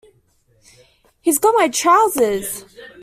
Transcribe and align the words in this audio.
He's 1.21 1.37
got 1.37 1.53
my 1.55 1.69
trousers! 1.69 2.65